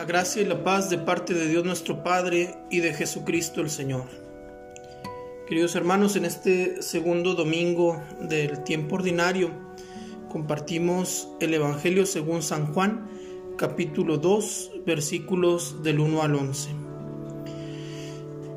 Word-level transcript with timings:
La 0.00 0.06
gracia 0.06 0.40
y 0.40 0.46
la 0.46 0.64
paz 0.64 0.88
de 0.88 0.96
parte 0.96 1.34
de 1.34 1.46
Dios 1.46 1.62
nuestro 1.62 2.02
Padre 2.02 2.54
y 2.70 2.80
de 2.80 2.94
Jesucristo 2.94 3.60
el 3.60 3.68
Señor. 3.68 4.06
Queridos 5.46 5.74
hermanos, 5.74 6.16
en 6.16 6.24
este 6.24 6.80
segundo 6.80 7.34
domingo 7.34 8.02
del 8.18 8.64
tiempo 8.64 8.94
ordinario 8.94 9.50
compartimos 10.30 11.28
el 11.40 11.52
Evangelio 11.52 12.06
según 12.06 12.40
San 12.42 12.72
Juan, 12.72 13.10
capítulo 13.58 14.16
2, 14.16 14.70
versículos 14.86 15.82
del 15.82 16.00
1 16.00 16.22
al 16.22 16.34
11. 16.34 16.70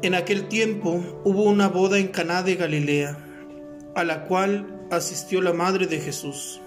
En 0.01 0.15
aquel 0.15 0.47
tiempo 0.47 1.03
hubo 1.25 1.43
una 1.43 1.67
boda 1.67 1.99
en 1.99 2.07
Caná 2.07 2.41
de 2.41 2.55
Galilea, 2.55 3.17
a 3.95 4.05
la 4.05 4.23
cual 4.23 4.87
asistió 4.91 5.41
la 5.41 5.51
madre 5.51 5.87
de 5.87 5.99
Jesús. 5.99 6.61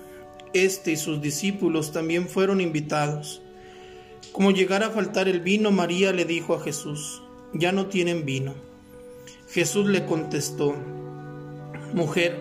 Este 0.52 0.92
y 0.92 0.96
sus 0.96 1.22
discípulos 1.22 1.92
también 1.92 2.28
fueron 2.28 2.60
invitados. 2.60 3.40
Como 4.32 4.50
llegara 4.50 4.88
a 4.88 4.90
faltar 4.90 5.28
el 5.28 5.40
vino, 5.40 5.70
María 5.70 6.12
le 6.12 6.24
dijo 6.24 6.54
a 6.54 6.60
Jesús, 6.60 7.22
ya 7.52 7.72
no 7.72 7.86
tienen 7.86 8.24
vino. 8.24 8.54
Jesús 9.50 9.86
le 9.86 10.04
contestó, 10.04 10.74
Mujer, 11.94 12.36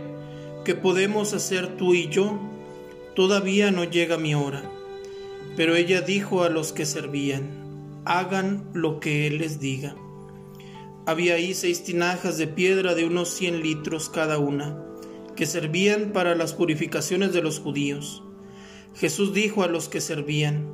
¿qué 0.65 0.75
podemos 0.75 1.33
hacer 1.33 1.77
tú 1.77 1.93
y 1.93 2.09
yo? 2.09 2.39
Todavía 3.15 3.71
no 3.71 3.83
llega 3.83 4.17
mi 4.17 4.35
hora. 4.35 4.63
Pero 5.55 5.75
ella 5.75 6.01
dijo 6.01 6.43
a 6.43 6.49
los 6.49 6.73
que 6.73 6.85
servían, 6.85 8.01
hagan 8.03 8.69
lo 8.73 8.99
que 8.99 9.27
Él 9.27 9.37
les 9.37 9.59
diga. 9.59 9.95
Había 11.05 11.35
ahí 11.35 11.53
seis 11.53 11.83
tinajas 11.83 12.37
de 12.37 12.47
piedra 12.47 12.95
de 12.95 13.05
unos 13.05 13.29
cien 13.29 13.61
litros 13.61 14.09
cada 14.09 14.39
una, 14.39 14.83
que 15.35 15.45
servían 15.45 16.11
para 16.11 16.35
las 16.35 16.53
purificaciones 16.53 17.31
de 17.31 17.41
los 17.41 17.59
judíos. 17.59 18.23
Jesús 18.95 19.33
dijo 19.33 19.63
a 19.63 19.67
los 19.67 19.87
que 19.87 20.01
servían, 20.01 20.67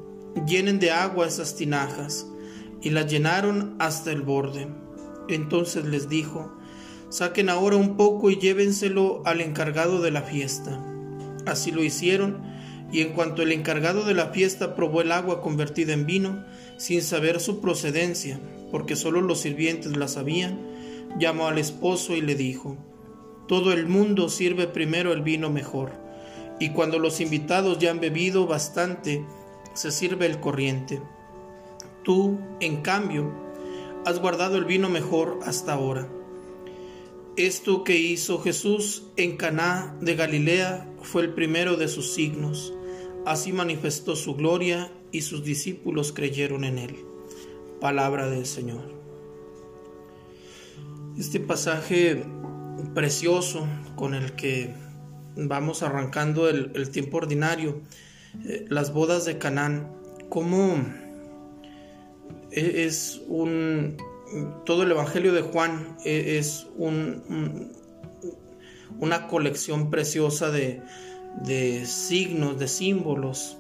llenen 0.48 0.80
de 0.80 0.92
agua 0.92 1.28
esas 1.28 1.56
tinajas, 1.56 2.28
y 2.82 2.90
las 2.90 3.10
llenaron 3.12 3.76
hasta 3.80 4.12
el 4.12 4.22
borde. 4.22 4.68
Entonces 5.30 5.86
les 5.86 6.10
dijo, 6.10 6.52
saquen 7.10 7.50
ahora 7.50 7.76
un 7.76 7.98
poco 7.98 8.32
y 8.32 8.38
llévenselo 8.38 9.22
al 9.26 9.42
encargado 9.42 10.02
de 10.02 10.12
la 10.12 10.22
fiesta. 10.24 10.84
Así 11.46 11.72
lo 11.72 11.84
hicieron, 11.84 12.42
y 12.92 13.02
en 13.02 13.14
cuanto 13.14 13.42
el 13.42 13.52
encargado 13.52 14.04
de 14.04 14.14
la 14.14 14.28
fiesta 14.28 14.76
probó 14.76 15.02
el 15.02 15.12
agua 15.12 15.42
convertida 15.42 15.94
en 15.94 16.06
vino, 16.06 16.44
sin 16.78 17.02
saber 17.02 17.40
su 17.40 17.62
procedencia, 17.62 18.40
porque 18.72 18.96
solo 18.96 19.22
los 19.22 19.40
sirvientes 19.40 19.96
la 19.96 20.08
sabían, 20.08 20.60
llamó 21.20 21.48
al 21.48 21.58
esposo 21.58 22.16
y 22.16 22.22
le 22.22 22.36
dijo, 22.36 22.78
Todo 23.48 23.74
el 23.74 23.88
mundo 23.88 24.30
sirve 24.30 24.68
primero 24.68 25.14
el 25.14 25.22
vino 25.22 25.50
mejor, 25.50 25.92
y 26.60 26.70
cuando 26.70 27.00
los 27.00 27.22
invitados 27.22 27.80
ya 27.80 27.92
han 27.92 28.00
bebido 28.00 28.46
bastante, 28.46 29.26
se 29.74 29.92
sirve 29.92 30.26
el 30.26 30.40
corriente. 30.40 31.02
Tú, 32.04 32.40
en 32.60 32.82
cambio, 32.82 33.32
has 34.06 34.20
guardado 34.20 34.58
el 34.58 34.66
vino 34.66 34.90
mejor 34.90 35.40
hasta 35.44 35.74
ahora. 35.74 36.08
Esto 37.38 37.84
que 37.84 37.98
hizo 37.98 38.40
Jesús 38.40 39.04
en 39.16 39.38
Caná 39.38 39.96
de 40.02 40.16
Galilea 40.16 40.88
fue 41.02 41.22
el 41.22 41.34
primero 41.34 41.78
de 41.78 41.88
sus 41.88 42.14
signos. 42.14 42.74
Así 43.26 43.54
manifestó 43.54 44.16
su 44.16 44.36
gloria 44.36 44.92
y 45.12 45.22
sus 45.22 45.44
discípulos 45.44 46.12
creyeron 46.12 46.64
en 46.64 46.78
él. 46.78 46.96
Palabra 47.80 48.30
del 48.30 48.46
Señor. 48.46 48.92
Este 51.18 51.40
pasaje 51.40 52.26
precioso 52.94 53.68
con 53.96 54.14
el 54.14 54.34
que 54.34 54.74
vamos 55.36 55.84
arrancando 55.84 56.50
el, 56.50 56.72
el 56.76 56.90
tiempo 56.90 57.18
ordinario 57.18 57.82
eh, 58.46 58.66
las 58.70 58.94
bodas 58.94 59.26
de 59.26 59.38
Canaán, 59.38 59.92
cómo 60.30 60.78
e, 62.52 62.86
es 62.86 63.22
un 63.28 63.98
todo 64.66 64.84
el 64.84 64.92
Evangelio 64.92 65.34
de 65.34 65.42
Juan 65.42 65.98
e, 66.06 66.38
es 66.38 66.68
un, 66.78 67.74
una 69.00 69.28
colección 69.28 69.90
preciosa 69.90 70.50
de, 70.52 70.82
signos, 71.86 72.60
de 72.60 72.68
símbolos 72.68 73.58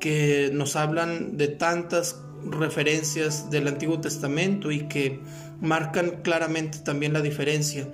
que 0.00 0.50
nos 0.52 0.76
hablan 0.76 1.36
de 1.36 1.48
tantas 1.48 2.22
referencias 2.44 3.50
del 3.50 3.68
Antiguo 3.68 4.00
Testamento 4.00 4.70
y 4.70 4.88
que 4.88 5.20
marcan 5.60 6.22
claramente 6.22 6.78
también 6.78 7.12
la 7.12 7.20
diferencia 7.20 7.88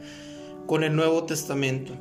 con 0.66 0.84
el 0.84 0.94
Nuevo 0.94 1.24
Testamento 1.24 1.94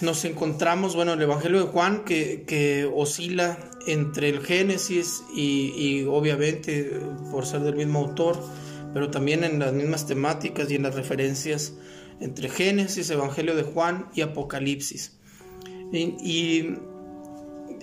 nos 0.00 0.24
encontramos, 0.24 0.96
bueno, 0.96 1.12
el 1.12 1.22
Evangelio 1.22 1.60
de 1.60 1.66
Juan 1.66 2.04
que, 2.04 2.90
oscila 2.94 3.58
entre 3.86 4.28
el 4.28 4.40
Génesis 4.40 5.22
y, 5.34 6.04
obviamente 6.04 6.98
por 7.30 7.46
ser 7.46 7.60
del 7.60 7.76
mismo 7.76 8.00
autor, 8.00 8.38
pero 8.92 9.10
también 9.10 9.44
en 9.44 9.58
las 9.58 9.72
mismas 9.72 10.06
temáticas 10.06 10.70
y 10.70 10.76
en 10.76 10.82
las 10.82 10.94
referencias 10.94 11.74
entre 12.20 12.48
Génesis, 12.48 13.10
Evangelio 13.10 13.56
de 13.56 13.62
Juan 13.62 14.08
y 14.14 14.22
Apocalipsis. 14.22 15.16
Y, 15.92 16.76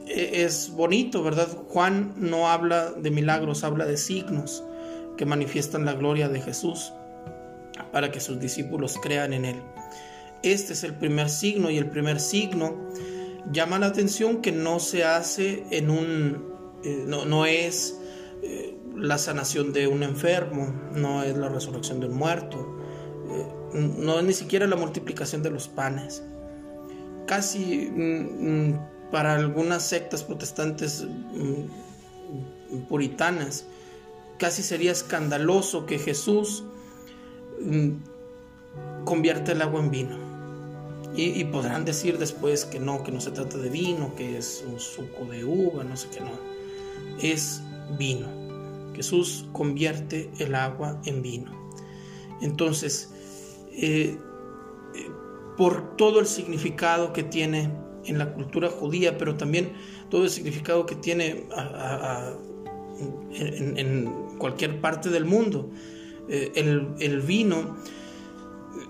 e, 0.08 0.44
es 0.44 0.72
bonito, 0.72 1.24
¿verdad? 1.24 1.48
Juan 1.70 2.14
no 2.18 2.50
habla 2.50 2.92
de 2.92 3.12
milagros, 3.12 3.64
habla 3.64 3.86
de 3.86 3.98
signos 3.98 4.64
que 5.18 5.26
manifiestan 5.26 5.86
la 5.86 5.94
gloria 5.94 6.30
de 6.30 6.42
Jesús 6.42 6.94
para 7.92 8.12
que 8.12 8.20
sus 8.20 8.40
discípulos 8.40 8.98
crean 9.02 9.34
en 9.34 9.46
él. 9.46 9.62
Este 10.44 10.74
es 10.74 10.84
el 10.84 10.96
primer 10.96 11.30
signo 11.30 11.70
y 11.70 11.78
el 11.78 11.90
primer 11.90 12.20
signo 12.20 12.76
llama 13.52 13.80
la 13.80 13.88
atención 13.88 14.42
que 14.42 14.52
no 14.52 14.80
se 14.80 15.04
hace 15.04 15.66
en 15.72 15.90
un, 15.90 16.52
eh, 16.84 17.06
no, 17.08 17.46
es 17.46 17.98
eh, 18.42 18.78
la 18.96 19.18
sanación 19.18 19.74
de 19.74 19.88
un 19.88 20.04
enfermo, 20.04 20.74
no 20.96 21.24
es 21.24 21.38
la 21.38 21.50
resurrección 21.50 22.00
de 22.00 22.08
un 22.08 22.16
muerto, 22.16 22.78
eh, 23.30 23.48
no 23.74 24.20
es 24.20 24.26
ni 24.26 24.34
siquiera 24.34 24.68
la 24.68 24.76
multiplicación 24.76 25.44
de 25.44 25.52
los 25.52 25.68
panes. 25.68 26.24
Casi 27.28 27.90
mm, 27.90 28.70
mm, 28.70 29.12
para 29.12 29.36
algunas 29.36 29.84
sectas 29.84 30.24
protestantes 30.24 31.04
mm, 31.04 32.78
puritanas, 32.88 33.66
casi 34.40 34.64
sería 34.64 34.92
escandaloso 34.92 35.86
que 35.86 36.00
Jesús 36.00 36.64
convierta 39.06 39.52
el 39.52 39.62
agua 39.62 39.82
en 39.82 39.92
vino. 39.92 40.31
Y, 41.14 41.44
podrán 41.46 41.84
decir 41.84 42.18
después 42.18 42.64
que 42.64 42.80
no, 42.80 43.04
que 43.04 43.12
no 43.12 43.20
se 43.20 43.32
trata 43.32 43.58
de 43.58 43.70
vino, 43.70 44.16
que 44.16 44.38
es 44.38 44.64
un 44.66 44.80
suco 44.80 45.26
de 45.26 45.44
uva, 45.44 45.84
no 45.84 45.98
sé 45.98 46.08
qué 46.10 46.22
no. 46.22 46.32
Es 47.22 47.62
vino. 47.98 48.28
Jesús 48.96 49.46
convierte 49.52 50.32
el 50.40 50.56
agua 50.56 51.02
en 51.06 51.22
vino. 51.22 51.52
Entonces, 52.42 53.10
eh, 53.74 54.18
eh, 54.96 55.10
por 55.58 55.98
todo 55.98 56.22
el 56.22 56.28
significado 56.28 57.12
que 57.12 57.24
tiene 57.24 57.70
en 58.06 58.18
la 58.18 58.34
cultura 58.34 58.70
judía, 58.70 59.18
pero 59.18 59.36
también 59.36 59.74
todo 60.10 60.24
el 60.24 60.30
significado 60.30 60.86
que 60.86 60.96
tiene 60.96 61.46
en, 63.34 64.38
cualquier 64.38 64.80
parte 64.80 65.10
del 65.10 65.26
mundo, 65.26 65.70
eh, 66.30 66.52
el, 66.56 66.88
el 67.00 67.22
vino 67.22 67.78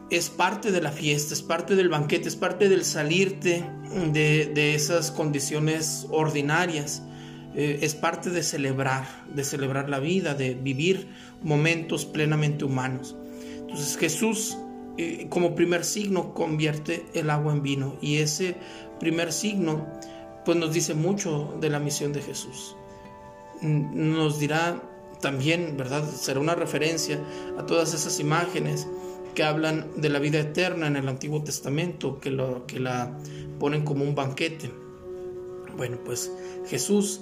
es 0.10 0.30
parte 0.30 0.72
de 0.72 0.82
la 0.82 0.92
fiesta, 0.92 1.34
es 1.34 1.42
parte 1.42 1.76
del 1.76 1.90
banquete, 1.90 2.28
es 2.28 2.36
parte 2.36 2.70
del 2.70 2.84
salirte 2.84 3.66
de, 4.12 4.76
esas 4.76 5.12
condiciones 5.12 6.08
ordinarias, 6.10 7.04
eh, 7.56 7.80
es 7.82 7.96
parte 7.96 8.30
de 8.30 8.44
celebrar, 8.44 9.06
de 9.34 9.44
celebrar 9.44 9.90
la 9.90 10.00
vida, 10.00 10.34
de 10.34 10.54
vivir 10.54 11.08
momentos 11.42 12.06
plenamente 12.06 12.66
humanos. 12.66 13.16
Entonces 13.60 13.98
Jesús 13.98 14.58
eh, 14.98 15.28
como 15.30 15.56
primer 15.56 15.86
signo 15.86 16.34
convierte 16.34 17.06
el 17.14 17.30
agua 17.30 17.54
en 17.54 17.64
vino 17.64 17.98
y 18.02 18.18
ese 18.18 18.56
primer 19.00 19.32
signo 19.32 19.88
pues 20.44 20.58
nos 20.58 20.74
dice 20.74 20.94
mucho 20.94 21.58
de 21.62 21.70
la 21.70 21.80
misión 21.80 22.12
de 22.12 22.22
Jesús. 22.22 22.76
Nos 23.62 24.40
dirá 24.40 24.82
también, 25.22 25.78
¿verdad? 25.78 26.04
Será 26.10 26.40
una 26.40 26.56
referencia 26.56 27.20
a 27.58 27.66
todas 27.66 27.94
esas 27.94 28.20
imágenes 28.20 28.88
que 29.34 29.44
hablan 29.44 29.88
de 29.98 30.10
la 30.10 30.20
vida 30.20 30.40
eterna 30.40 30.88
en 30.88 30.96
el 30.96 31.08
Antiguo 31.08 31.44
Testamento, 31.44 32.20
que, 32.20 32.32
lo, 32.32 32.66
que 32.68 32.80
la 32.80 33.18
ponen 33.60 33.84
como 33.84 34.04
un 34.04 34.16
banquete. 34.16 34.72
Bueno, 35.76 35.98
pues 36.04 36.32
Jesús 36.68 37.22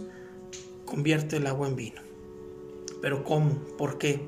convierte 0.85 1.37
el 1.37 1.47
agua 1.47 1.67
en 1.67 1.75
vino. 1.75 2.01
Pero 3.01 3.23
¿cómo? 3.23 3.55
¿Por 3.77 3.97
qué? 3.97 4.21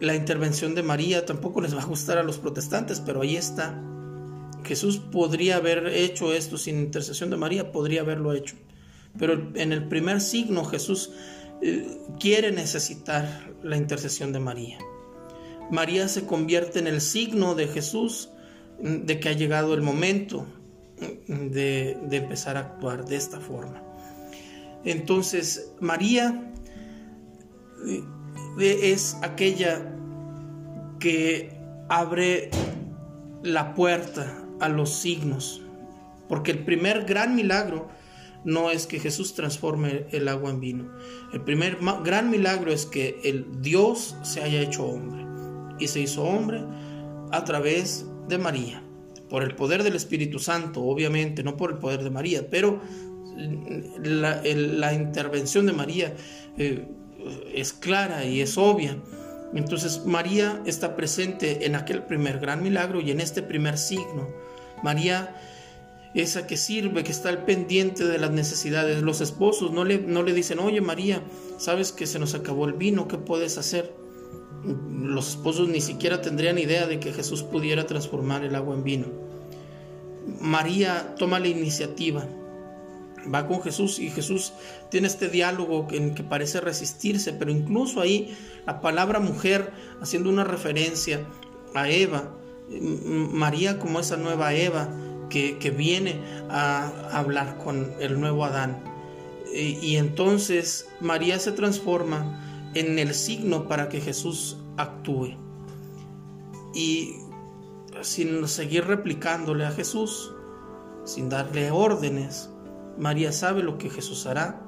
La 0.00 0.14
intervención 0.14 0.74
de 0.74 0.82
María 0.82 1.26
tampoco 1.26 1.60
les 1.60 1.76
va 1.76 1.82
a 1.82 1.86
gustar 1.86 2.18
a 2.18 2.22
los 2.22 2.38
protestantes, 2.38 3.00
pero 3.00 3.22
ahí 3.22 3.36
está. 3.36 3.80
Jesús 4.64 4.98
podría 4.98 5.56
haber 5.56 5.88
hecho 5.88 6.32
esto 6.32 6.56
sin 6.56 6.78
intercesión 6.78 7.30
de 7.30 7.36
María, 7.36 7.72
podría 7.72 8.02
haberlo 8.02 8.32
hecho. 8.32 8.56
Pero 9.18 9.50
en 9.54 9.72
el 9.72 9.88
primer 9.88 10.20
signo 10.20 10.64
Jesús 10.64 11.10
eh, 11.60 11.98
quiere 12.18 12.52
necesitar 12.52 13.52
la 13.62 13.76
intercesión 13.76 14.32
de 14.32 14.40
María. 14.40 14.78
María 15.70 16.08
se 16.08 16.26
convierte 16.26 16.78
en 16.78 16.86
el 16.86 17.00
signo 17.00 17.54
de 17.54 17.68
Jesús 17.68 18.30
de 18.82 19.20
que 19.20 19.28
ha 19.28 19.32
llegado 19.32 19.74
el 19.74 19.82
momento 19.82 20.46
de, 21.26 21.96
empezar 22.10 22.56
a 22.56 22.60
actuar 22.60 23.04
de 23.04 23.16
esta 23.16 23.40
forma. 23.40 23.82
Entonces, 24.84 25.72
María 25.80 26.52
eh, 27.86 28.78
es 28.82 29.16
aquella 29.22 29.94
que 30.98 31.56
abre 31.88 32.50
la 33.42 33.74
puerta 33.74 34.44
a 34.60 34.68
los 34.68 34.94
signos, 34.94 35.62
porque 36.28 36.50
el 36.50 36.64
primer 36.64 37.04
gran 37.04 37.34
milagro 37.34 37.88
no 38.44 38.70
es 38.70 38.86
que 38.86 38.98
Jesús 38.98 39.34
transforme 39.34 40.06
el 40.10 40.26
agua 40.26 40.50
en 40.50 40.60
vino. 40.60 40.92
El 41.32 41.42
primer 41.42 41.78
gran 42.04 42.30
milagro 42.30 42.72
es 42.72 42.86
que 42.86 43.20
el 43.22 43.62
Dios 43.62 44.16
se 44.22 44.42
haya 44.42 44.60
hecho 44.60 44.84
hombre 44.84 45.21
y 45.82 45.88
se 45.88 46.00
hizo 46.00 46.22
hombre 46.22 46.64
a 47.30 47.44
través 47.44 48.06
de 48.28 48.38
María, 48.38 48.82
por 49.28 49.42
el 49.42 49.54
poder 49.54 49.82
del 49.82 49.96
Espíritu 49.96 50.38
Santo, 50.38 50.82
obviamente, 50.82 51.42
no 51.42 51.56
por 51.56 51.72
el 51.72 51.78
poder 51.78 52.04
de 52.04 52.10
María, 52.10 52.48
pero 52.50 52.80
mm, 53.36 54.02
la, 54.04 54.92
intervención 54.94 55.66
de 55.66 55.72
María 55.72 56.14
eh, 56.58 56.86
es 57.54 57.72
clara 57.72 58.24
y 58.24 58.40
es 58.40 58.58
obvia. 58.58 58.96
Entonces 59.54 60.04
María 60.06 60.62
está 60.64 60.96
presente 60.96 61.66
en 61.66 61.74
aquel 61.74 62.04
primer 62.04 62.38
gran 62.38 62.62
milagro 62.62 63.00
y 63.00 63.10
en 63.10 63.20
este 63.20 63.42
primer 63.42 63.76
signo. 63.76 64.28
María 64.82 65.34
esa 66.14 66.46
que 66.46 66.56
sirve, 66.56 67.04
que 67.04 67.12
está 67.12 67.30
al 67.30 67.44
pendiente 67.44 68.04
de 68.04 68.18
las 68.18 68.30
necesidades. 68.30 69.02
Los 69.02 69.20
esposos 69.20 69.72
no 69.72 69.84
le, 69.84 69.98
no 69.98 70.22
le 70.22 70.34
dicen, 70.34 70.58
oye 70.58 70.80
María, 70.80 71.22
sabes 71.58 71.92
que 71.92 72.06
se 72.06 72.18
nos 72.18 72.34
acabó 72.34 72.66
el 72.66 72.74
vino, 72.74 73.08
¿qué 73.08 73.16
puedes 73.16 73.56
hacer? 73.58 74.01
Los 74.64 75.30
esposos 75.30 75.68
ni 75.68 75.80
siquiera 75.80 76.20
tendrían 76.20 76.58
idea 76.58 76.86
de 76.86 77.00
que 77.00 77.12
Jesús 77.12 77.42
pudiera 77.42 77.86
transformar 77.86 78.44
el 78.44 78.54
agua 78.54 78.74
en 78.74 78.84
vino. 78.84 79.06
María 80.40 81.14
toma 81.18 81.40
la 81.40 81.48
iniciativa, 81.48 82.26
va 83.32 83.46
con 83.46 83.62
Jesús 83.62 83.98
y 83.98 84.10
Jesús 84.10 84.52
tiene 84.90 85.08
este 85.08 85.28
diálogo 85.28 85.88
en 85.90 86.14
que 86.14 86.22
parece 86.22 86.60
resistirse, 86.60 87.32
pero 87.32 87.50
incluso 87.50 88.00
ahí 88.00 88.36
la 88.66 88.80
palabra 88.80 89.20
mujer, 89.20 89.72
haciendo 90.00 90.30
una 90.30 90.44
referencia 90.44 91.24
a 91.74 91.88
Eva, 91.88 92.30
María 92.70 93.78
como 93.78 94.00
esa 94.00 94.16
nueva 94.16 94.54
Eva, 94.54 94.88
que, 95.28 95.74
viene 95.76 96.20
a 96.50 96.88
hablar 97.10 97.56
con 97.56 97.94
el 98.00 98.20
nuevo 98.20 98.44
Adán. 98.44 98.84
Y, 99.54 99.96
entonces 99.96 100.88
María 101.00 101.38
se 101.38 101.52
transforma 101.52 102.51
en 102.74 102.98
el 102.98 103.14
signo 103.14 103.68
para 103.68 103.88
que 103.88 104.00
Jesús 104.00 104.58
actúe. 104.76 105.36
Y 106.74 107.16
sin 108.00 108.48
seguir 108.48 108.86
replicándole 108.86 109.64
a 109.64 109.70
Jesús, 109.70 110.32
sin 111.04 111.28
darle 111.28 111.70
órdenes, 111.70 112.50
María 112.98 113.32
sabe 113.32 113.62
lo 113.62 113.78
que 113.78 113.90
Jesús 113.90 114.26
hará 114.26 114.62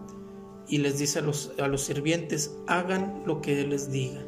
y 0.69 0.79
les 0.79 0.99
dice 0.99 1.19
a 1.19 1.23
los, 1.23 1.53
a 1.59 1.69
los 1.69 1.83
sirvientes, 1.83 2.57
hagan 2.67 3.23
lo 3.27 3.41
que 3.41 3.61
Él 3.61 3.71
les 3.71 3.91
diga. 3.91 4.25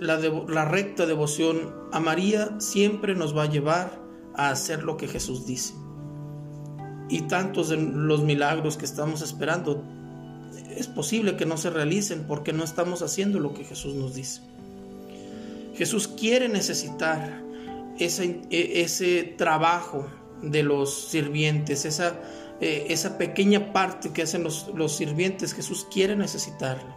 La, 0.00 0.18
la 0.18 0.64
recta 0.64 1.06
devoción 1.06 1.72
a 1.92 2.00
María 2.00 2.58
siempre 2.60 3.14
nos 3.14 3.36
va 3.36 3.44
a 3.44 3.48
llevar 3.48 4.02
a 4.34 4.50
hacer 4.50 4.82
lo 4.82 4.96
que 4.96 5.06
Jesús 5.06 5.46
dice. 5.46 5.74
Y 7.08 7.22
tantos 7.22 7.68
de 7.68 7.76
los 7.76 8.22
milagros 8.22 8.76
que 8.76 8.84
estamos 8.84 9.22
esperando, 9.22 9.84
es 10.76 10.86
posible 10.86 11.36
que 11.36 11.46
no 11.46 11.56
se 11.56 11.70
realicen 11.70 12.24
porque 12.26 12.52
no 12.52 12.64
estamos 12.64 13.02
haciendo 13.02 13.40
lo 13.40 13.54
que 13.54 13.64
Jesús 13.64 13.94
nos 13.94 14.14
dice. 14.14 14.42
Jesús 15.74 16.08
quiere 16.08 16.48
necesitar 16.48 17.42
ese, 17.98 18.40
ese 18.50 19.22
trabajo 19.36 20.06
de 20.42 20.62
los 20.62 21.08
sirvientes, 21.08 21.84
esa, 21.84 22.14
e, 22.60 22.86
esa 22.88 23.18
pequeña 23.18 23.72
parte 23.72 24.10
que 24.10 24.22
hacen 24.22 24.42
los, 24.42 24.68
los 24.74 24.96
sirvientes, 24.96 25.54
Jesús 25.54 25.86
quiere 25.90 26.16
necesitarlo. 26.16 26.96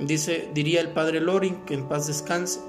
Dice, 0.00 0.48
diría 0.54 0.80
el 0.80 0.90
padre 0.90 1.20
Loring, 1.20 1.64
que 1.64 1.74
en 1.74 1.88
paz 1.88 2.06
descanse, 2.06 2.60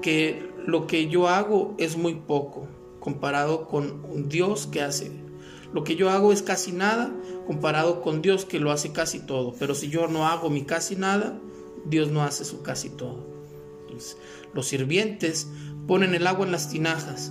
que 0.00 0.48
lo 0.64 0.86
que 0.86 1.08
yo 1.08 1.28
hago 1.28 1.74
es 1.78 1.96
muy 1.96 2.14
poco 2.14 2.68
comparado 3.00 3.66
con 3.68 4.28
Dios 4.28 4.66
que 4.66 4.82
hace. 4.82 5.25
Lo 5.76 5.84
que 5.84 5.94
yo 5.94 6.08
hago 6.08 6.32
es 6.32 6.40
casi 6.40 6.72
nada 6.72 7.12
comparado 7.46 8.00
con 8.00 8.22
Dios 8.22 8.46
que 8.46 8.58
lo 8.58 8.72
hace 8.72 8.92
casi 8.92 9.20
todo. 9.20 9.54
Pero 9.58 9.74
si 9.74 9.90
yo 9.90 10.08
no 10.08 10.26
hago 10.26 10.48
mi 10.48 10.64
casi 10.64 10.96
nada, 10.96 11.38
Dios 11.84 12.10
no 12.10 12.22
hace 12.22 12.46
su 12.46 12.62
casi 12.62 12.88
todo. 12.88 13.26
los 14.54 14.66
sirvientes 14.66 15.46
ponen 15.86 16.14
el 16.14 16.26
agua 16.26 16.46
en 16.46 16.52
las 16.52 16.70
tinajas 16.70 17.30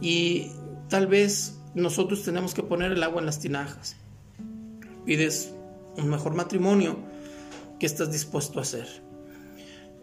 y 0.00 0.50
tal 0.88 1.08
vez 1.08 1.58
nosotros 1.74 2.22
tenemos 2.22 2.54
que 2.54 2.62
poner 2.62 2.92
el 2.92 3.02
agua 3.02 3.20
en 3.20 3.26
las 3.26 3.38
tinajas. 3.38 3.96
Pides 5.04 5.52
un 5.98 6.08
mejor 6.08 6.34
matrimonio, 6.34 6.96
¿qué 7.78 7.84
estás 7.84 8.10
dispuesto 8.10 8.60
a 8.60 8.62
hacer? 8.62 8.88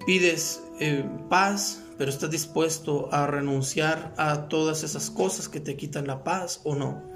Pides 0.06 0.62
eh, 0.80 1.03
paz, 1.31 1.81
pero 1.97 2.12
estás 2.12 2.30
dispuesto 2.30 3.12
a 3.12 3.25
renunciar 3.25 4.13
a 4.18 4.50
todas 4.50 4.83
esas 4.83 5.09
cosas 5.09 5.50
que 5.50 5.59
te 5.59 5.75
quitan 5.75 6.06
la 6.06 6.24
paz 6.24 6.62
o 6.63 6.75
no. 6.75 7.12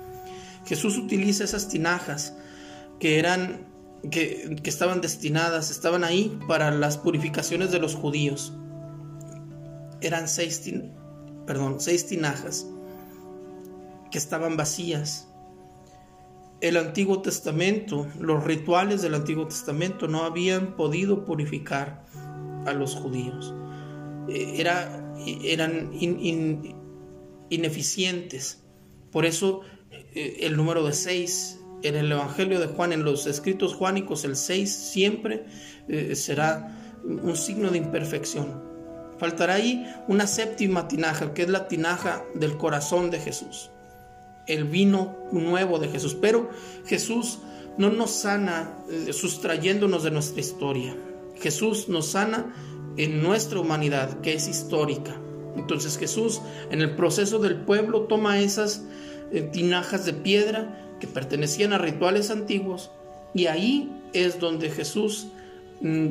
Jesús 0.68 0.98
utiliza 0.98 1.44
esas 1.44 1.70
tinajas 1.70 2.36
que 3.00 3.20
eran 3.20 3.66
que, 4.12 4.60
estaban 4.64 5.02
destinadas, 5.02 5.72
estaban 5.72 6.04
ahí 6.04 6.38
para 6.48 6.72
las 6.72 6.98
purificaciones 6.98 7.72
de 7.72 7.80
los 7.80 7.96
judíos. 7.96 8.54
Eran 10.02 10.28
seis, 10.28 10.70
perdón, 11.46 11.80
seis 11.80 12.06
tinajas 12.06 12.68
que 14.12 14.18
estaban 14.18 14.58
vacías. 14.58 15.28
El 16.62 16.78
Antiguo 16.78 17.22
Testamento, 17.22 18.08
los 18.20 18.44
rituales 18.44 19.02
del 19.02 19.14
Antiguo 19.16 19.48
Testamento 19.48 20.08
no 20.08 20.24
habían 20.24 20.76
podido 20.76 21.24
purificar 21.26 22.06
a 22.66 22.74
los 22.74 22.96
judíos. 22.96 23.54
Eh, 24.28 24.56
era, 24.58 25.16
eran 25.44 25.92
ineficientes. 27.50 28.64
Por 29.12 29.26
eso 29.26 29.62
el 30.18 30.58
número 30.58 30.86
de 30.86 30.94
seis 30.94 31.60
en 31.84 31.96
el 31.96 32.12
Evangelio 32.12 32.60
de 32.60 32.68
Juan, 32.68 32.92
en 32.92 33.04
los 33.04 33.28
escritos 33.28 33.76
juánicos, 33.76 34.24
el 34.24 34.36
seis 34.36 34.74
siempre 34.74 35.46
eh, 35.88 36.16
será 36.16 36.76
un 37.04 37.36
signo 37.36 37.70
de 37.70 37.78
imperfección. 37.78 38.64
Faltará 39.18 39.56
ahí 39.56 39.86
una 40.08 40.28
séptima 40.28 40.88
tinaja, 40.88 41.34
que 41.34 41.44
es 41.44 41.50
la 41.50 41.68
tinaja 41.68 42.24
del 42.36 42.58
corazón 42.58 43.10
de 43.10 43.20
Jesús, 43.20 43.72
el 44.48 44.66
vino 44.66 45.16
nuevo 45.32 45.80
de 45.80 45.88
Jesús. 45.88 46.16
Pero 46.20 46.50
Jesús 46.86 47.40
no 47.78 47.90
nos 47.90 48.12
sana 48.12 48.78
sustrayéndonos 49.12 50.04
de 50.04 50.12
nuestra 50.12 50.40
historia. 50.40 50.96
Jesús 51.40 51.90
nos 51.90 52.08
sana 52.08 52.54
en 52.98 53.22
nuestra 53.22 53.60
humanidad 53.60 54.22
que 54.22 54.34
es 54.34 54.48
histórica. 54.48 55.20
Entonces 55.58 55.98
Jesús 55.98 56.42
en 56.72 56.82
el 56.82 56.96
proceso 56.96 57.40
del 57.40 57.58
pueblo 57.62 58.02
toma 58.02 58.40
esas 58.40 58.84
eh, 59.32 59.42
tinajas 59.42 60.06
de 60.06 60.14
piedra 60.14 60.96
que 61.00 61.08
pertenecían 61.08 61.74
a 61.74 61.78
rituales 61.78 62.30
antiguos 62.32 62.92
y 63.34 63.48
ahí 63.48 63.92
es 64.14 64.40
donde 64.40 64.70
Jesús 64.70 65.28
mm, 65.82 66.08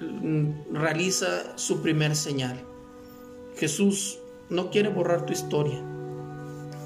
mm, 0.00 0.74
realiza 0.74 1.56
su 1.56 1.80
primer 1.82 2.16
señal. 2.16 2.58
Jesús 3.56 4.18
no 4.50 4.70
quiere 4.70 4.88
borrar 4.88 5.26
tu 5.26 5.32
historia 5.32 5.82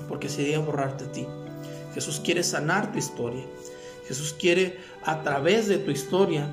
porque 0.09 0.29
sería 0.29 0.59
borrarte 0.59 1.05
a 1.05 1.13
ti. 1.13 1.27
Jesús 1.95 2.21
quiere 2.21 2.43
sanar 2.43 2.93
tu 2.93 2.99
historia. 2.99 3.45
Jesús 4.07 4.35
quiere 4.39 4.79
a 5.05 5.23
través 5.23 5.69
de 5.69 5.79
tu 5.79 5.91
historia 5.91 6.47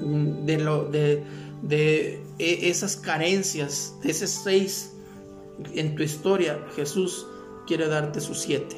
mm, 0.00 0.44
de 0.44 0.58
lo 0.58 0.84
de 0.84 1.22
de 1.62 2.22
e, 2.38 2.68
esas 2.68 2.96
carencias, 2.96 3.94
de 4.02 4.10
esos 4.10 4.30
seis 4.30 4.92
en 5.74 5.94
tu 5.94 6.02
historia, 6.02 6.60
Jesús 6.74 7.26
quiere 7.66 7.88
darte 7.88 8.20
sus 8.20 8.40
siete. 8.40 8.76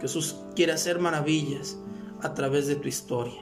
Jesús 0.00 0.36
quiere 0.54 0.72
hacer 0.72 0.98
maravillas 0.98 1.78
a 2.22 2.34
través 2.34 2.66
de 2.66 2.76
tu 2.76 2.88
historia. 2.88 3.40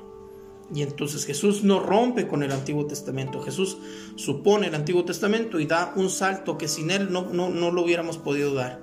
Y 0.75 0.83
entonces 0.83 1.27
Jesús 1.27 1.65
no 1.65 1.81
rompe 1.81 2.27
con 2.27 2.43
el 2.43 2.53
Antiguo 2.53 2.87
Testamento. 2.87 3.43
Jesús 3.43 3.77
supone 4.17 4.69
el 4.69 4.75
Antiguo 4.75 5.05
Testamento 5.05 5.61
y 5.61 5.67
da 5.67 5.93
un 5.97 6.09
salto 6.09 6.57
que 6.57 6.69
sin 6.69 6.91
él 6.91 7.13
no, 7.13 7.31
no, 7.31 7.71
lo 7.71 7.83
hubiéramos 7.83 8.17
podido 8.17 8.55
dar. 8.55 8.81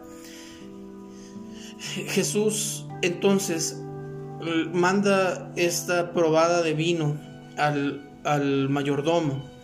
Jesús 1.80 2.86
entonces 3.02 3.82
manda 4.72 5.52
esta 5.56 6.14
probada 6.14 6.62
de 6.62 6.74
vino 6.74 7.20
al, 7.58 8.20
al 8.24 8.70
mayordomo 8.70 9.59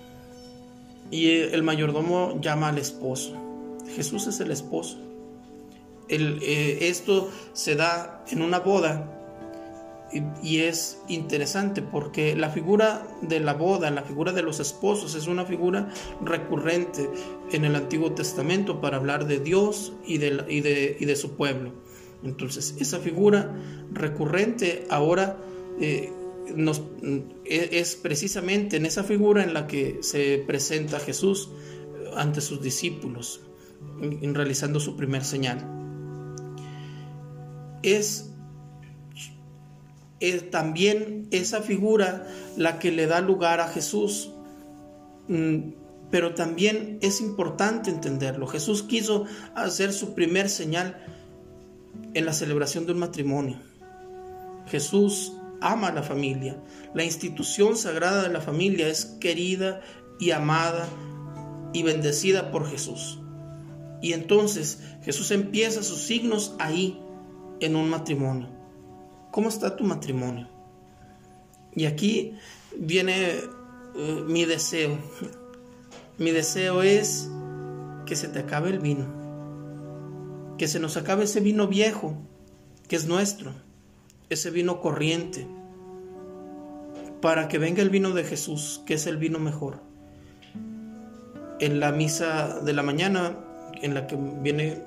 y 1.11 1.29
el 1.29 1.63
mayordomo 1.63 2.39
llama 2.41 2.69
al 2.69 2.77
esposo. 2.77 3.33
Jesús 3.95 4.27
es 4.27 4.39
el 4.39 4.51
esposo. 4.51 4.97
Eh, 6.07 6.77
esto 6.81 7.31
se 7.53 7.75
da 7.75 8.23
en 8.29 8.41
una 8.41 8.59
boda 8.59 9.11
y, 10.43 10.59
es 10.59 11.01
interesante 11.07 11.81
porque 11.81 12.35
la 12.35 12.49
figura 12.49 13.05
de 13.21 13.39
la 13.39 13.53
boda, 13.53 13.89
la 13.91 14.03
figura 14.03 14.31
de 14.31 14.43
los 14.43 14.59
esposos 14.59 15.15
es 15.15 15.27
una 15.27 15.45
figura 15.45 15.89
recurrente 16.21 17.09
en 17.51 17.65
el 17.65 17.75
Antiguo 17.75 18.13
Testamento 18.13 18.79
para 18.79 18.97
hablar 18.97 19.25
de 19.25 19.39
Dios 19.39 19.93
y 20.05 20.19
de, 20.19 20.45
y 20.47 20.61
de, 20.61 20.95
y 20.99 21.05
de 21.05 21.15
su 21.15 21.35
pueblo. 21.35 21.73
Entonces, 22.23 22.75
esa 22.79 22.99
figura 22.99 23.55
recurrente 23.91 24.85
ahora 24.89 25.37
eh, 25.81 26.11
e, 26.47 27.69
es 27.71 27.95
precisamente 27.95 28.77
en 28.77 28.85
esa 28.85 29.03
figura 29.03 29.43
en 29.43 29.53
la 29.53 29.67
que 29.67 29.99
se 30.01 30.43
presenta 30.45 30.99
Jesús 30.99 31.49
ante 32.15 32.41
sus 32.41 32.61
discípulos, 32.61 33.41
realizando 33.99 34.79
su 34.79 34.95
primer 34.95 35.23
señal. 35.23 35.71
Es, 37.83 38.31
es 40.19 40.49
también 40.49 41.27
esa 41.31 41.61
figura 41.61 42.27
la 42.57 42.79
que 42.79 42.91
le 42.91 43.05
da 43.05 43.21
lugar 43.21 43.59
a 43.59 43.67
Jesús 43.67 44.31
mm, 45.27 45.85
pero 46.11 46.33
también 46.33 46.97
es 47.01 47.19
importante 47.19 47.89
entenderlo. 47.89 48.47
Jesús 48.47 48.83
quiso 48.83 49.25
hacer 49.53 49.91
su 49.91 50.13
primer 50.13 50.49
señal 50.49 51.03
en 52.13 52.25
la 52.25 52.33
celebración 52.33 52.85
de 52.85 52.93
un 52.93 52.99
matrimonio. 52.99 53.57
Jesús 54.67 55.33
ama 55.65 55.91
la 55.91 56.03
familia. 56.03 56.61
La 56.93 57.03
institución 57.03 57.75
sagrada 57.75 58.23
de 58.23 58.29
la 58.29 58.41
familia 58.41 58.87
es 58.87 59.05
querida 59.19 59.81
y 60.19 60.31
amada 60.31 60.87
y 61.73 61.83
bendecida 61.83 62.51
por 62.51 62.69
Jesús. 62.69 63.19
Y 64.01 64.13
entonces 64.13 64.79
Jesús 65.03 65.31
empieza 65.31 65.81
sus 65.81 65.99
signos 65.99 66.55
ahí, 66.59 67.01
en 67.59 67.75
un 67.75 67.89
matrimonio. 67.89 68.49
¿Cómo 69.31 69.49
está 69.49 69.75
tu 69.75 69.83
matrimonio? 69.83 70.47
Y 71.73 71.85
aquí 71.85 72.33
viene 72.77 73.39
eh, 73.95 74.23
mi 74.27 74.45
deseo. 74.45 74.97
Mi 76.17 76.31
deseo 76.31 76.81
es 76.81 77.29
que 78.05 78.15
se 78.15 78.27
te 78.27 78.39
acabe 78.39 78.69
el 78.69 78.79
vino, 78.79 79.07
que 80.57 80.67
se 80.67 80.79
nos 80.79 80.95
acabe 80.95 81.25
ese 81.25 81.39
vino 81.39 81.67
viejo 81.67 82.15
que 82.87 82.95
es 82.95 83.05
nuestro, 83.05 83.51
ese 84.29 84.49
vino 84.51 84.81
corriente, 84.81 85.47
para 87.21 87.47
que 87.47 87.57
venga 87.57 87.81
el 87.81 87.89
vino 87.89 88.11
de 88.11 88.23
Jesús, 88.23 88.81
que 88.85 88.95
es 88.95 89.07
el 89.07 89.17
vino 89.17 89.39
mejor. 89.39 89.81
En 91.59 91.79
la 91.79 91.91
misa 91.91 92.59
de 92.59 92.73
la 92.73 92.83
mañana, 92.83 93.37
en 93.81 93.93
la 93.93 94.07
que 94.07 94.15
viene 94.15 94.81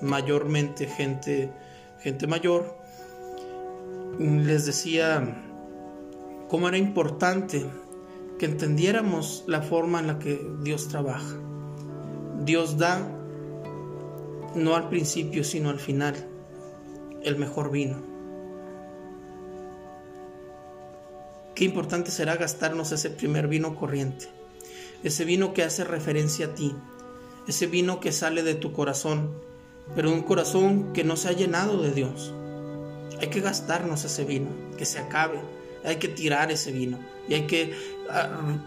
mayormente 0.00 0.86
gente, 0.86 1.50
gente 2.00 2.26
mayor, 2.26 2.78
les 4.18 4.66
decía 4.66 5.42
cómo 6.48 6.68
era 6.68 6.78
importante 6.78 7.66
que 8.38 8.46
entendiéramos 8.46 9.44
la 9.46 9.62
forma 9.62 10.00
en 10.00 10.06
la 10.06 10.18
que 10.18 10.40
Dios 10.62 10.88
trabaja. 10.88 11.36
Dios 12.44 12.78
da, 12.78 13.00
no 14.54 14.74
al 14.74 14.88
principio, 14.88 15.44
sino 15.44 15.70
al 15.70 15.78
final, 15.78 16.14
el 17.24 17.36
mejor 17.36 17.70
vino. 17.70 18.02
Qué 21.54 21.64
importante 21.64 22.10
será 22.10 22.36
gastarnos 22.36 22.92
ese 22.92 23.10
primer 23.10 23.46
vino 23.46 23.76
corriente, 23.76 24.26
ese 25.02 25.24
vino 25.24 25.54
que 25.54 25.62
hace 25.62 25.84
referencia 25.84 26.46
a 26.46 26.54
ti, 26.54 26.74
ese 27.46 27.66
vino 27.66 28.00
que 28.00 28.12
sale 28.12 28.42
de 28.42 28.54
tu 28.54 28.72
corazón, 28.72 29.32
pero 29.94 30.12
un 30.12 30.22
corazón 30.22 30.92
que 30.92 31.04
no 31.04 31.16
se 31.16 31.28
ha 31.28 31.32
llenado 31.32 31.80
de 31.80 31.92
Dios. 31.92 32.34
Hay 33.20 33.28
que 33.28 33.40
gastarnos 33.40 34.04
ese 34.04 34.24
vino, 34.24 34.48
que 34.76 34.84
se 34.84 34.98
acabe, 34.98 35.40
hay 35.84 35.96
que 35.96 36.08
tirar 36.08 36.50
ese 36.50 36.72
vino 36.72 36.98
y 37.28 37.34
hay 37.34 37.46
que 37.46 37.74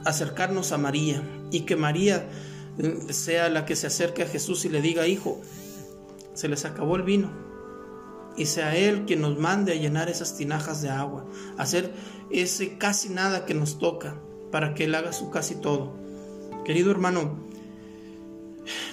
acercarnos 0.05 0.71
a 0.71 0.77
María 0.77 1.21
y 1.51 1.61
que 1.61 1.75
María 1.75 2.27
eh, 2.77 3.13
sea 3.13 3.49
la 3.49 3.65
que 3.65 3.75
se 3.75 3.87
acerque 3.87 4.23
a 4.23 4.27
Jesús 4.27 4.65
y 4.65 4.69
le 4.69 4.81
diga, 4.81 5.07
hijo, 5.07 5.41
se 6.33 6.47
les 6.47 6.65
acabó 6.65 6.95
el 6.95 7.03
vino. 7.03 7.46
Y 8.37 8.45
sea 8.45 8.75
Él 8.75 9.05
quien 9.05 9.21
nos 9.21 9.37
mande 9.37 9.73
a 9.73 9.75
llenar 9.75 10.09
esas 10.09 10.37
tinajas 10.37 10.81
de 10.81 10.89
agua, 10.89 11.25
hacer 11.57 11.91
ese 12.29 12.77
casi 12.77 13.09
nada 13.09 13.45
que 13.45 13.53
nos 13.53 13.79
toca 13.79 14.15
para 14.51 14.73
que 14.73 14.85
Él 14.85 14.95
haga 14.95 15.11
su 15.11 15.29
casi 15.31 15.55
todo. 15.55 15.93
Querido 16.63 16.91
hermano, 16.91 17.39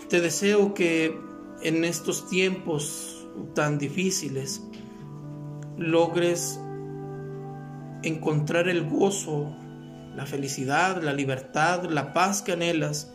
te 0.09 0.21
deseo 0.21 0.75
que 0.75 1.19
en 1.63 1.85
estos 1.85 2.29
tiempos 2.29 3.27
tan 3.55 3.79
difíciles 3.79 4.63
logres 5.77 6.59
encontrar 8.03 8.69
el 8.69 8.89
gozo, 8.89 9.55
la 10.15 10.27
felicidad, 10.27 11.03
la 11.03 11.13
libertad, 11.13 11.85
la 11.85 12.13
paz 12.13 12.43
que 12.43 12.53
anhelas 12.53 13.11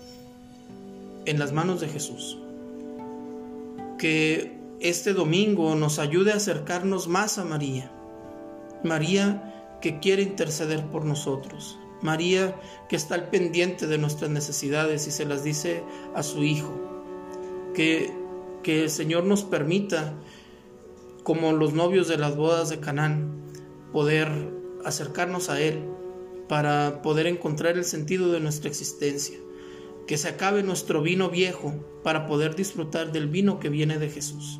en 1.26 1.40
las 1.40 1.54
manos 1.54 1.80
de 1.80 1.88
Jesús. 1.88 2.38
Que 3.98 4.59
este 4.80 5.14
domingo 5.14 5.76
nos 5.76 6.00
ayude 6.00 6.32
a 6.32 6.38
acercarnos 6.38 7.08
más 7.08 7.38
a 7.38 7.44
María. 7.44 7.92
María 8.84 9.78
que 9.82 10.00
quiere 10.00 10.24
interceder 10.24 10.86
por 10.86 11.04
nosotros. 11.04 11.78
María 12.02 12.56
que 12.88 12.96
está 12.96 13.16
al 13.16 13.30
pendiente 13.30 13.88
de 13.88 13.98
nuestras 13.98 14.30
necesidades 14.30 15.06
y 15.08 15.12
se 15.12 15.26
las 15.26 15.44
dice 15.44 15.84
a 16.16 16.24
su 16.24 16.44
Hijo. 16.44 16.74
Que, 17.74 18.14
que 18.64 18.84
el 18.84 18.90
Señor 18.90 19.26
nos 19.26 19.44
permita, 19.44 20.14
como 21.24 21.52
los 21.52 21.74
novios 21.74 22.08
de 22.08 22.18
las 22.18 22.38
bodas 22.38 22.70
de 22.70 22.80
Canaán, 22.80 23.44
poder 23.92 24.30
acercarnos 24.86 25.50
a 25.50 25.60
Él 25.60 25.84
para 26.48 27.02
poder 27.02 27.28
encontrar 27.28 27.78
el 27.78 27.86
sentido 27.86 28.32
de 28.32 28.40
nuestra 28.40 28.70
existencia. 28.70 29.38
Que 30.08 30.18
se 30.18 30.30
acabe 30.30 30.64
nuestro 30.64 31.02
vino 31.02 31.30
viejo 31.30 31.76
para 32.02 32.26
poder 32.26 32.56
disfrutar 32.56 33.12
del 33.12 33.28
vino 33.28 33.60
que 33.60 33.70
viene 33.70 34.00
de 34.00 34.10
Jesús. 34.10 34.60